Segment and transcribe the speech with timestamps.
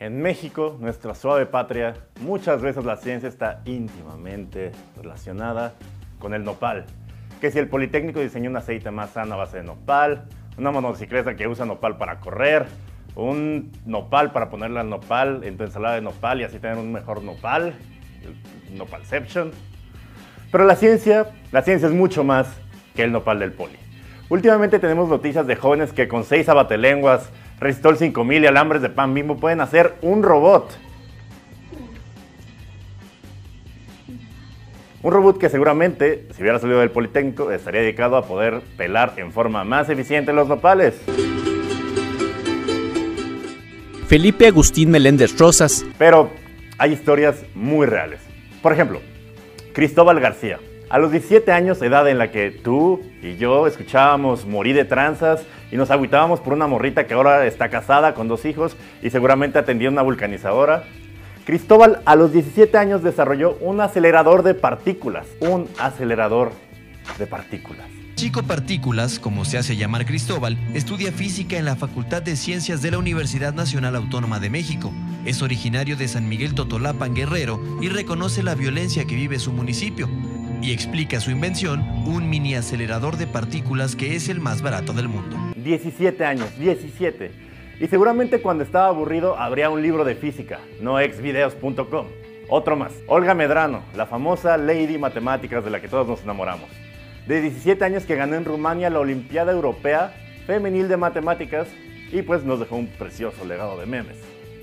[0.00, 5.74] En México, nuestra suave patria, muchas veces la ciencia está íntimamente relacionada
[6.20, 6.84] con el nopal.
[7.40, 11.34] Que si el Politécnico diseñó un aceite más sano a base de nopal, una motocicleta
[11.34, 12.66] que usa nopal para correr,
[13.16, 16.92] un nopal para ponerle al nopal en tu ensalada de nopal y así tener un
[16.92, 17.74] mejor nopal,
[18.70, 19.50] nopalception.
[20.52, 22.46] Pero la ciencia, la ciencia es mucho más
[22.94, 23.74] que el nopal del poli.
[24.28, 27.30] Últimamente tenemos noticias de jóvenes que con seis abatelenguas,
[27.60, 30.78] Restol 5000 y alambres de pan bimbo pueden hacer un robot.
[35.02, 39.32] Un robot que seguramente, si hubiera salido del Politécnico, estaría dedicado a poder pelar en
[39.32, 41.00] forma más eficiente los nopales.
[44.08, 45.84] Felipe Agustín Meléndez Rosas.
[45.98, 46.30] Pero
[46.78, 48.20] hay historias muy reales.
[48.62, 49.00] Por ejemplo,
[49.72, 50.58] Cristóbal García.
[50.90, 55.44] A los 17 años, edad en la que tú y yo escuchábamos morir de tranzas
[55.70, 59.58] y nos agüitábamos por una morrita que ahora está casada con dos hijos y seguramente
[59.58, 60.84] atendía una vulcanizadora,
[61.48, 65.26] Cristóbal a los 17 años desarrolló un acelerador de partículas.
[65.40, 66.52] Un acelerador
[67.18, 67.86] de partículas.
[68.16, 72.90] Chico Partículas, como se hace llamar Cristóbal, estudia física en la Facultad de Ciencias de
[72.90, 74.92] la Universidad Nacional Autónoma de México.
[75.24, 80.08] Es originario de San Miguel Totolapan, Guerrero, y reconoce la violencia que vive su municipio.
[80.62, 85.08] Y explica su invención, un mini acelerador de partículas que es el más barato del
[85.08, 85.36] mundo.
[85.56, 87.30] 17 años, 17.
[87.80, 92.06] Y seguramente cuando estaba aburrido habría un libro de física, no exvideos.com.
[92.48, 96.68] Otro más, Olga Medrano, la famosa Lady Matemáticas de la que todos nos enamoramos
[97.28, 100.14] de 17 años que ganó en Rumania la Olimpiada Europea
[100.46, 101.68] Femenil de Matemáticas
[102.10, 104.16] y pues nos dejó un precioso legado de memes.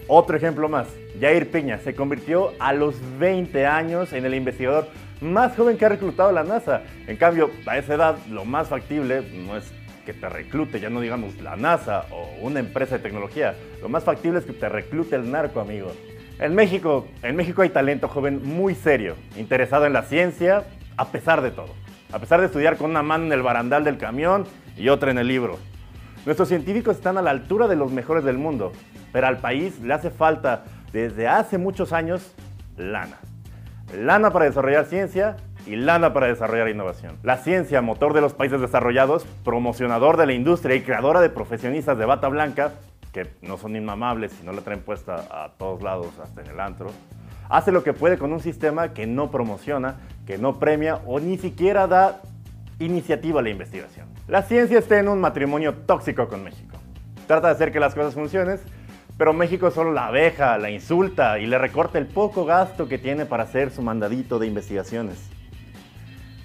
[0.08, 0.88] Otro ejemplo más,
[1.22, 4.88] Jair Piña se convirtió a los 20 años en el investigador
[5.26, 6.84] más joven que ha reclutado la NASA.
[7.08, 9.72] En cambio, a esa edad lo más factible no es
[10.06, 13.56] que te reclute, ya no digamos la NASA o una empresa de tecnología.
[13.81, 15.92] Lo más factible es que te reclute el narco, amigo.
[16.40, 20.64] En México, en México hay talento joven muy serio, interesado en la ciencia,
[20.98, 21.73] a pesar de todo
[22.16, 24.46] a pesar de estudiar con una mano en el barandal del camión
[24.78, 25.59] y otra en el libro.
[26.25, 28.72] Nuestros científicos están a la altura de los mejores del mundo,
[29.12, 30.63] pero al país le hace falta
[30.94, 32.34] desde hace muchos años
[32.78, 33.19] lana.
[33.94, 35.38] Lana para desarrollar ciencia
[35.68, 37.18] y lana para desarrollar innovación.
[37.23, 41.97] La ciencia, motor de los países desarrollados, promocionador de la industria y creadora de profesionistas
[41.97, 42.74] de bata blanca,
[43.12, 46.59] que no son inmamables y no la traen puesta a todos lados, hasta en el
[46.59, 46.90] antro,
[47.50, 49.95] hace lo que puede con un sistema que no promociona,
[50.25, 52.22] que no premia o ni siquiera da
[52.79, 54.07] iniciativa a la investigación.
[54.28, 56.75] La ciencia está en un matrimonio tóxico con México.
[57.28, 58.59] Trata de hacer que las cosas funcionen,
[59.18, 63.26] pero México solo la abeja, la insulta y le recorta el poco gasto que tiene
[63.26, 65.30] para hacer su mandadito de investigaciones.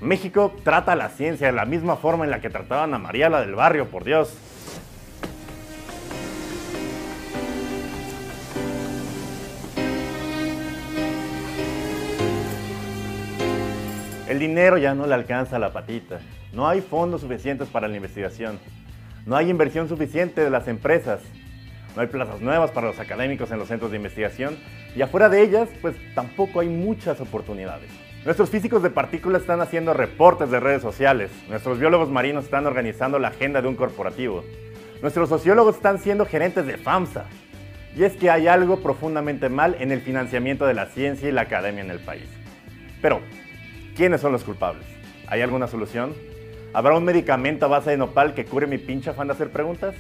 [0.01, 3.29] México trata a la ciencia de la misma forma en la que trataban a María
[3.29, 4.35] la del barrio, por Dios.
[14.29, 16.21] El dinero ya no le alcanza a la patita.
[16.53, 18.61] No hay fondos suficientes para la investigación.
[19.27, 21.21] No hay inversión suficiente de las empresas.
[21.95, 24.57] No hay plazas nuevas para los académicos en los centros de investigación.
[24.95, 27.91] Y afuera de ellas, pues tampoco hay muchas oportunidades.
[28.25, 31.31] Nuestros físicos de partículas están haciendo reportes de redes sociales.
[31.49, 34.45] Nuestros biólogos marinos están organizando la agenda de un corporativo.
[35.03, 37.25] Nuestros sociólogos están siendo gerentes de FAMSA.
[37.97, 41.43] Y es que hay algo profundamente mal en el financiamiento de la ciencia y la
[41.43, 42.29] academia en el país.
[43.03, 43.21] Pero,
[44.01, 44.87] ¿Quiénes son los culpables?
[45.27, 46.15] ¿Hay alguna solución?
[46.73, 49.95] ¿Habrá un medicamento a base de nopal que cure mi pinche afán de hacer preguntas?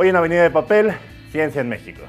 [0.00, 0.92] Hoy en Avenida de Papel,
[1.32, 2.02] Ciencia en México.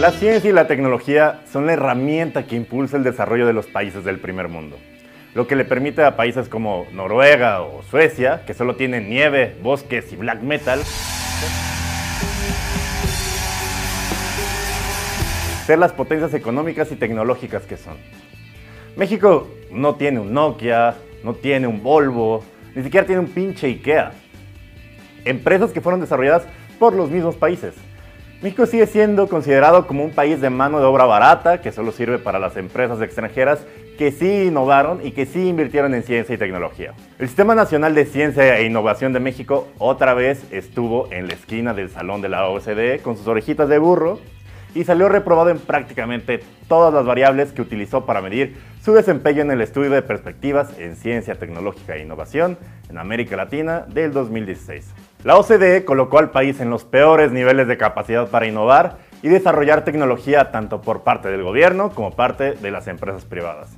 [0.00, 4.02] La ciencia y la tecnología son la herramienta que impulsa el desarrollo de los países
[4.02, 4.78] del primer mundo
[5.34, 10.12] lo que le permite a países como Noruega o Suecia, que solo tienen nieve, bosques
[10.12, 10.80] y black metal,
[15.62, 17.96] ser las potencias económicas y tecnológicas que son.
[18.96, 22.44] México no tiene un Nokia, no tiene un Volvo,
[22.74, 24.12] ni siquiera tiene un pinche IKEA.
[25.24, 26.44] Empresas que fueron desarrolladas
[26.78, 27.74] por los mismos países.
[28.42, 32.18] México sigue siendo considerado como un país de mano de obra barata que solo sirve
[32.18, 33.64] para las empresas extranjeras
[33.96, 36.92] que sí innovaron y que sí invirtieron en ciencia y tecnología.
[37.20, 41.72] El Sistema Nacional de Ciencia e Innovación de México otra vez estuvo en la esquina
[41.72, 44.18] del salón de la OCDE con sus orejitas de burro
[44.74, 49.50] y salió reprobado en prácticamente todas las variables que utilizó para medir su desempeño en
[49.50, 52.58] el estudio de perspectivas en ciencia tecnológica e innovación
[52.88, 54.92] en América Latina del 2016.
[55.24, 59.84] La OCDE colocó al país en los peores niveles de capacidad para innovar y desarrollar
[59.84, 63.70] tecnología tanto por parte del gobierno como parte de las empresas privadas.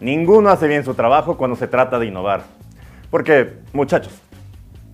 [0.00, 2.42] ninguno hace bien su trabajo cuando se trata de innovar.
[3.10, 4.20] Porque, muchachos,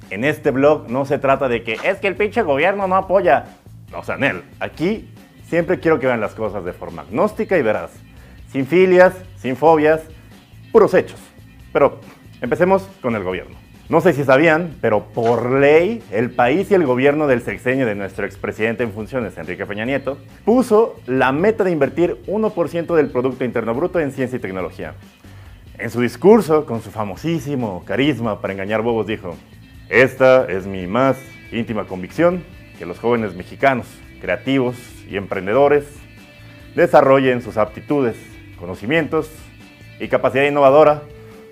[0.08, 3.44] en este blog no se trata de que es que el pinche gobierno no apoya.
[3.94, 5.10] O sea, Nel, aquí
[5.54, 7.92] siempre quiero que vean las cosas de forma agnóstica y veraz.
[8.50, 10.00] Sin filias, sin fobias,
[10.72, 11.20] puros hechos.
[11.72, 12.00] Pero
[12.40, 13.54] empecemos con el gobierno.
[13.88, 17.94] No sé si sabían, pero por ley, el país y el gobierno del sexenio de
[17.94, 23.44] nuestro expresidente en funciones, Enrique Peña Nieto, puso la meta de invertir 1% del Producto
[23.44, 24.94] Interno Bruto en ciencia y tecnología.
[25.78, 29.36] En su discurso, con su famosísimo carisma para engañar bobos, dijo,
[29.88, 31.16] esta es mi más
[31.52, 32.42] íntima convicción,
[32.76, 33.86] que los jóvenes mexicanos,
[34.20, 35.84] creativos y emprendedores,
[36.74, 38.16] desarrollen sus aptitudes,
[38.58, 39.30] conocimientos
[40.00, 41.02] y capacidad innovadora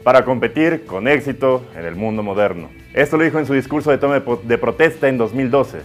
[0.03, 2.71] para competir con éxito en el mundo moderno.
[2.93, 5.79] Esto lo dijo en su discurso de toma de protesta en 2012.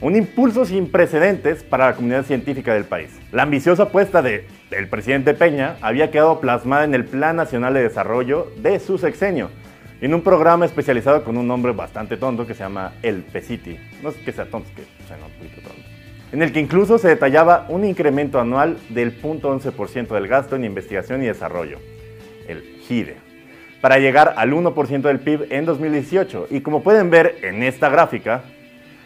[0.00, 3.10] Un impulso sin precedentes para la comunidad científica del país.
[3.32, 8.46] La ambiciosa apuesta del presidente Peña había quedado plasmada en el Plan Nacional de Desarrollo
[8.58, 9.50] de su sexenio,
[10.00, 13.76] en un programa especializado con un nombre bastante tonto que se llama El PECITI.
[14.00, 15.87] No es que sea tonto, es que sea un poquito tonto.
[16.32, 21.22] En el que incluso se detallaba un incremento anual del 0.11% del gasto en investigación
[21.22, 21.78] y desarrollo,
[22.46, 23.28] el GIDE
[23.80, 26.48] para llegar al 1% del PIB en 2018.
[26.50, 28.42] Y como pueden ver en esta gráfica,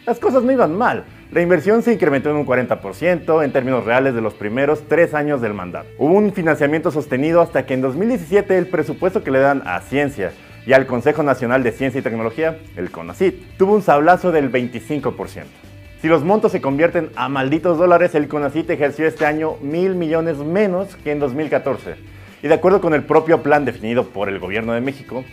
[0.05, 1.05] las cosas no iban mal.
[1.31, 5.41] La inversión se incrementó en un 40% en términos reales de los primeros tres años
[5.41, 5.87] del mandato.
[5.97, 10.31] Hubo un financiamiento sostenido hasta que en 2017 el presupuesto que le dan a ciencia
[10.65, 15.72] y al Consejo Nacional de Ciencia y Tecnología, el CONACYT, tuvo un sablazo del 25%.
[16.03, 20.35] Si los montos se convierten a malditos dólares, el CONACYT ejerció este año mil millones
[20.39, 21.95] menos que en 2014
[22.41, 25.23] y de acuerdo con el propio plan definido por el gobierno de México,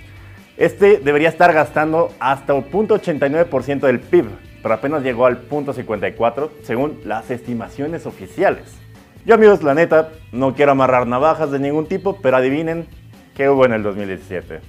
[0.56, 4.26] este debería estar gastando hasta el 0.89% del PIB,
[4.62, 8.72] pero apenas llegó al 0.54% según las estimaciones oficiales.
[9.26, 12.86] Yo amigos, la neta, no quiero amarrar navajas de ningún tipo, pero adivinen
[13.34, 14.60] qué hubo en el 2017.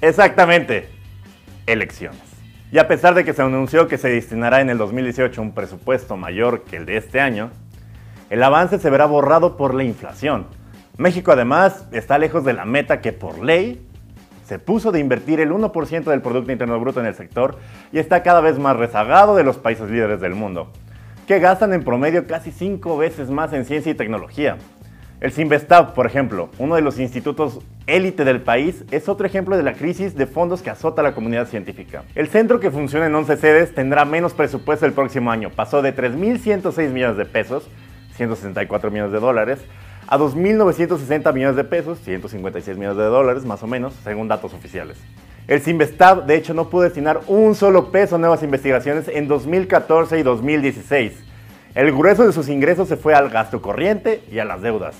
[0.00, 0.90] Exactamente,
[1.66, 2.33] elecciones.
[2.74, 6.16] Y a pesar de que se anunció que se destinará en el 2018 un presupuesto
[6.16, 7.52] mayor que el de este año,
[8.30, 10.48] el avance se verá borrado por la inflación
[10.96, 13.86] México además está lejos de la meta que por ley
[14.44, 17.60] se puso de invertir el 1% del Producto Interno Bruto en el sector
[17.92, 20.72] y está cada vez más rezagado de los países líderes del mundo,
[21.28, 24.56] que gastan en promedio casi 5 veces más en ciencia y tecnología.
[25.24, 29.62] El Sinvestav, por ejemplo, uno de los institutos élite del país, es otro ejemplo de
[29.62, 32.04] la crisis de fondos que azota a la comunidad científica.
[32.14, 35.48] El centro que funciona en 11 sedes tendrá menos presupuesto el próximo año.
[35.48, 37.66] Pasó de 3.106 millones de pesos,
[38.16, 39.60] 164 millones de dólares,
[40.08, 44.98] a 2.960 millones de pesos, 156 millones de dólares más o menos, según datos oficiales.
[45.48, 50.18] El Sinvestab, de hecho, no pudo destinar un solo peso a nuevas investigaciones en 2014
[50.18, 51.12] y 2016.
[51.74, 54.94] El grueso de sus ingresos se fue al gasto corriente y a las deudas.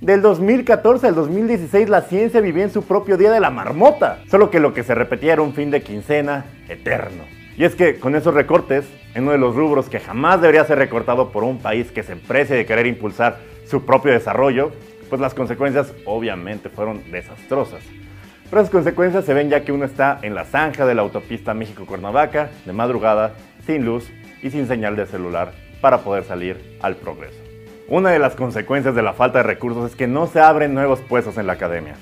[0.00, 4.50] Del 2014 al 2016 la ciencia vivía en su propio día de la marmota, solo
[4.50, 7.24] que lo que se repetía era un fin de quincena eterno.
[7.58, 10.78] Y es que con esos recortes, en uno de los rubros que jamás debería ser
[10.78, 14.72] recortado por un país que se precie de querer impulsar su propio desarrollo,
[15.10, 17.82] pues las consecuencias obviamente fueron desastrosas.
[18.48, 21.52] Pero esas consecuencias se ven ya que uno está en la zanja de la autopista
[21.52, 23.34] México-Cuernavaca, de madrugada,
[23.66, 24.10] sin luz
[24.42, 27.39] y sin señal de celular para poder salir al progreso.
[27.90, 31.00] Una de las consecuencias de la falta de recursos es que no se abren nuevos
[31.00, 31.96] puestos en la academia.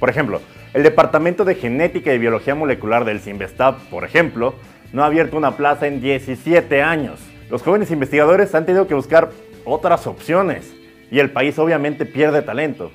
[0.00, 0.40] Por ejemplo,
[0.72, 4.54] el Departamento de Genética y Biología Molecular del CIMBESTAB, por ejemplo,
[4.94, 7.20] no ha abierto una plaza en 17 años.
[7.50, 9.32] Los jóvenes investigadores han tenido que buscar
[9.66, 10.74] otras opciones
[11.10, 12.90] y el país obviamente pierde talento.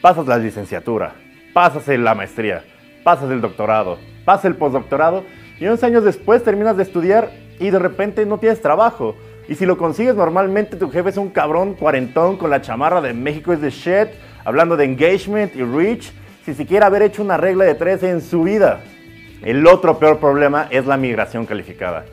[0.00, 1.16] Pasas la licenciatura,
[1.52, 2.64] pasas la maestría,
[3.02, 5.22] pasas el doctorado, pasas el postdoctorado
[5.60, 7.30] y unos años después terminas de estudiar
[7.60, 9.16] y de repente no tienes trabajo.
[9.48, 13.12] Y si lo consigues normalmente tu jefe es un cabrón cuarentón con la chamarra de
[13.12, 14.08] México es de shit,
[14.44, 16.12] hablando de engagement y reach,
[16.44, 18.80] sin siquiera haber hecho una regla de tres en su vida.
[19.42, 22.06] El otro peor problema es la migración calificada,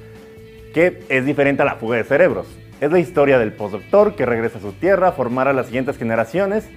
[0.73, 2.47] que es diferente a la fuga de cerebros.
[2.81, 5.97] Es la historia del postdoctor que regresa a su tierra a formar a las siguientes
[5.97, 6.67] generaciones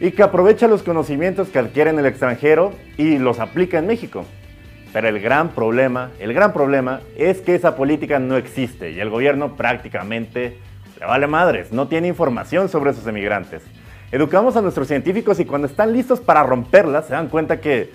[0.00, 4.24] y que aprovecha los conocimientos que adquiere en el extranjero y los aplica en México.
[4.92, 9.08] Pero el gran problema, el gran problema es que esa política no existe y el
[9.08, 10.58] gobierno prácticamente
[11.00, 13.62] le vale madres, no tiene información sobre esos emigrantes.
[14.10, 17.90] Educamos a nuestros científicos y cuando están listos para romperla se dan cuenta que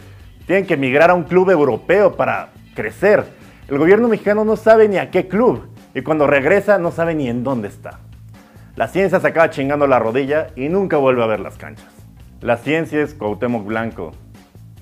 [0.48, 3.26] tienen que emigrar a un club europeo para crecer.
[3.68, 7.30] El gobierno mexicano no sabe ni a qué club y cuando regresa no sabe ni
[7.30, 8.00] en dónde está.
[8.76, 11.94] La ciencia se acaba chingando la rodilla y nunca vuelve a ver las canchas.
[12.42, 14.14] La ciencia es Cuauhtémoc Blanco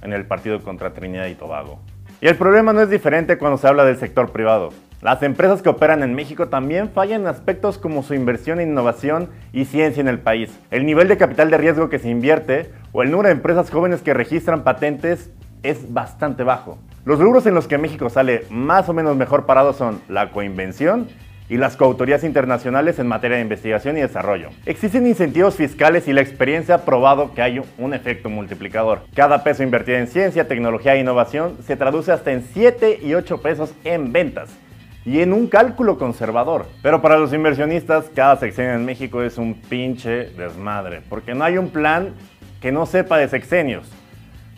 [0.02, 1.80] en el partido contra Trinidad y Tobago.
[2.22, 4.70] Y el problema no es diferente cuando se habla del sector privado.
[5.02, 9.30] Las empresas que operan en México también fallan en aspectos como su inversión en innovación
[9.52, 10.58] y ciencia en el país.
[10.72, 14.02] El nivel de capital de riesgo que se invierte o el número de empresas jóvenes
[14.02, 15.30] que registran patentes
[15.62, 16.80] es bastante bajo.
[17.04, 21.08] Los rubros en los que México sale más o menos mejor parado son la coinvención
[21.50, 24.50] y las coautorías internacionales en materia de investigación y desarrollo.
[24.66, 29.02] Existen incentivos fiscales y la experiencia ha probado que hay un efecto multiplicador.
[29.14, 33.42] Cada peso invertido en ciencia, tecnología e innovación se traduce hasta en 7 y 8
[33.42, 34.50] pesos en ventas
[35.06, 36.66] y en un cálculo conservador.
[36.82, 41.58] Pero para los inversionistas, cada sexenio en México es un pinche desmadre, porque no hay
[41.58, 42.14] un plan
[42.60, 43.92] que no sepa de sexenios.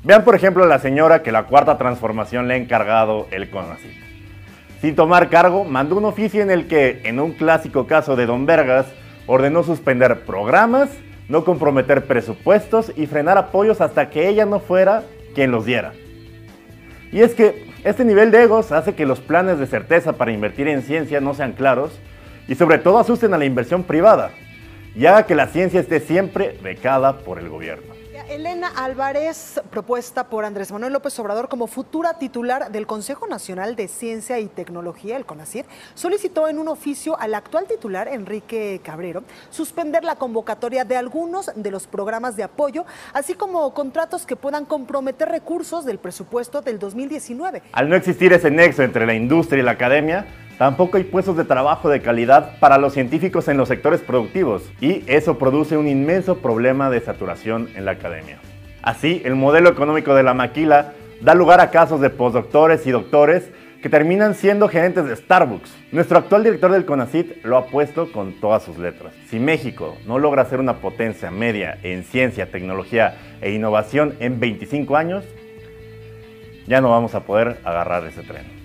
[0.03, 4.07] Vean por ejemplo la señora que la cuarta transformación le ha encargado el CONACYT.
[4.81, 8.46] Sin tomar cargo, mandó un oficio en el que, en un clásico caso de Don
[8.46, 8.86] Vergas,
[9.25, 10.89] ordenó suspender programas,
[11.27, 15.03] no comprometer presupuestos y frenar apoyos hasta que ella no fuera
[15.34, 15.93] quien los diera.
[17.12, 20.67] Y es que este nivel de egos hace que los planes de certeza para invertir
[20.67, 22.00] en ciencia no sean claros
[22.48, 24.31] y sobre todo asusten a la inversión privada
[24.96, 27.97] y haga que la ciencia esté siempre becada por el gobierno.
[28.29, 33.88] Elena Álvarez, propuesta por Andrés Manuel López Obrador como futura titular del Consejo Nacional de
[33.88, 40.03] Ciencia y Tecnología, el CONACYT, solicitó en un oficio al actual titular, Enrique Cabrero, suspender
[40.03, 45.29] la convocatoria de algunos de los programas de apoyo, así como contratos que puedan comprometer
[45.29, 47.63] recursos del presupuesto del 2019.
[47.72, 50.27] Al no existir ese nexo entre la industria y la academia,
[50.58, 55.04] Tampoco hay puestos de trabajo de calidad para los científicos en los sectores productivos y
[55.06, 58.40] eso produce un inmenso problema de saturación en la academia.
[58.82, 63.52] Así, el modelo económico de la maquila da lugar a casos de postdoctores y doctores
[63.84, 65.72] que terminan siendo gerentes de Starbucks.
[65.92, 69.14] Nuestro actual director del CONACIT lo ha puesto con todas sus letras.
[69.30, 74.98] Si México no logra ser una potencia media en ciencia, tecnología e innovación en 25
[74.98, 75.24] años,
[76.66, 78.57] ya no vamos a poder agarrar ese tren.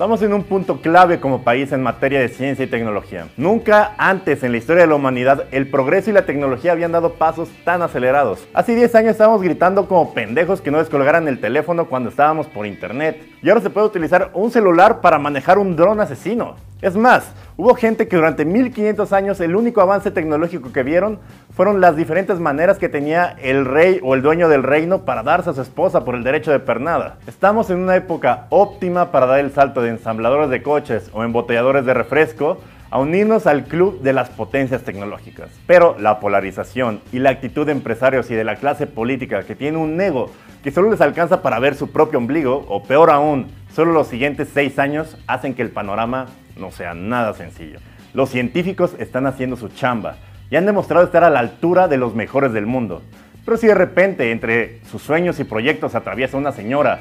[0.00, 3.28] Estamos en un punto clave como país en materia de ciencia y tecnología.
[3.36, 7.16] Nunca antes en la historia de la humanidad el progreso y la tecnología habían dado
[7.16, 8.48] pasos tan acelerados.
[8.54, 12.64] Hace 10 años estábamos gritando como pendejos que no descolgaran el teléfono cuando estábamos por
[12.64, 13.20] internet.
[13.42, 16.56] Y ahora se puede utilizar un celular para manejar un dron asesino.
[16.82, 21.18] Es más, hubo gente que durante 1500 años el único avance tecnológico que vieron
[21.54, 25.50] fueron las diferentes maneras que tenía el rey o el dueño del reino para darse
[25.50, 27.16] a su esposa por el derecho de pernada.
[27.26, 31.86] Estamos en una época óptima para dar el salto de ensambladores de coches o embotelladores
[31.86, 32.58] de refresco
[32.90, 35.50] a unirnos al club de las potencias tecnológicas.
[35.66, 39.78] Pero la polarización y la actitud de empresarios y de la clase política que tiene
[39.78, 40.30] un ego
[40.62, 44.48] que solo les alcanza para ver su propio ombligo, o peor aún, solo los siguientes
[44.52, 47.78] seis años, hacen que el panorama no sea nada sencillo.
[48.12, 50.16] Los científicos están haciendo su chamba
[50.50, 53.02] y han demostrado estar a la altura de los mejores del mundo.
[53.44, 57.00] Pero si de repente entre sus sueños y proyectos atraviesa una señora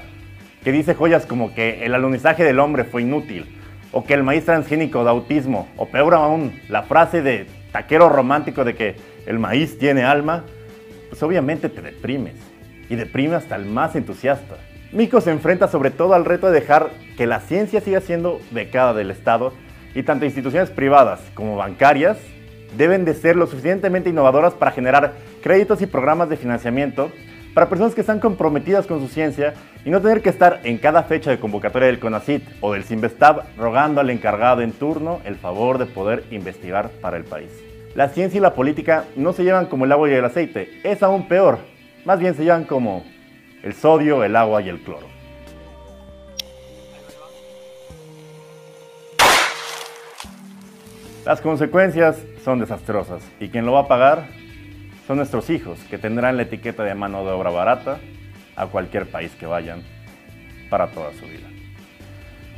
[0.63, 3.58] que dice joyas como que el alunizaje del hombre fue inútil,
[3.91, 8.63] o que el maíz transgénico da autismo, o peor aún, la frase de taquero romántico
[8.63, 10.43] de que el maíz tiene alma,
[11.09, 12.35] pues obviamente te deprimes,
[12.89, 14.57] y deprime hasta el más entusiasta.
[14.91, 18.93] Mico se enfrenta sobre todo al reto de dejar que la ciencia siga siendo becada
[18.93, 19.53] del Estado
[19.93, 22.17] y tanto instituciones privadas como bancarias
[22.77, 27.11] deben de ser lo suficientemente innovadoras para generar créditos y programas de financiamiento
[27.53, 29.53] para personas que están comprometidas con su ciencia
[29.85, 33.57] y no tener que estar en cada fecha de convocatoria del CONACIT o del CIMBESTAB
[33.57, 37.49] rogando al encargado en turno el favor de poder investigar para el país.
[37.95, 41.01] La ciencia y la política no se llevan como el agua y el aceite, es
[41.01, 41.59] aún peor,
[42.05, 43.03] más bien se llevan como
[43.63, 45.07] el sodio, el agua y el cloro.
[51.25, 54.27] Las consecuencias son desastrosas y quien lo va a pagar
[55.09, 57.97] son nuestros hijos, que tendrán la etiqueta de mano de obra barata
[58.55, 59.81] a cualquier país que vayan
[60.69, 61.47] para toda su vida.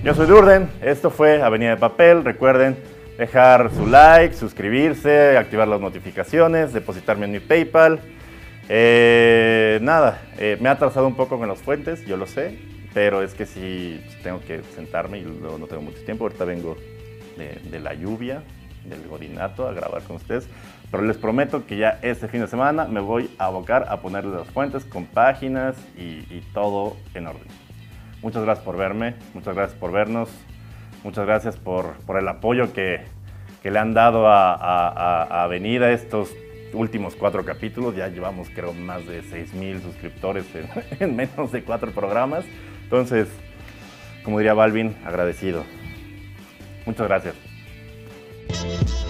[0.03, 2.75] Yo soy Durden, esto fue Avenida de Papel, recuerden
[3.17, 8.01] dejar su like, suscribirse, activar las notificaciones, depositarme en mi PayPal.
[8.67, 12.59] Eh, nada, eh, me ha atrasado un poco con las fuentes, yo lo sé,
[12.93, 16.25] pero es que sí tengo que sentarme y no tengo mucho tiempo.
[16.25, 16.75] Ahorita vengo
[17.37, 18.43] de, la lluvia,
[18.85, 20.47] del godinato, a grabar con ustedes.
[20.89, 24.33] Pero les prometo que ya este fin de semana me voy a abocar a ponerles
[24.33, 27.47] las fuentes con páginas y, todo en orden.
[28.21, 30.29] Muchas gracias por verme, muchas gracias por vernos,
[31.03, 33.05] muchas gracias por, el apoyo que,
[33.63, 36.31] le han dado a, a Avenida estos
[36.73, 37.95] últimos cuatro capítulos.
[37.95, 40.45] Ya llevamos, creo, más de 6.000 suscriptores
[40.99, 42.45] en, menos de cuatro programas.
[42.83, 43.27] Entonces,
[44.23, 45.63] como diría Balvin, agradecido.
[46.85, 47.50] Muchas gracias.
[48.53, 49.00] Thank you.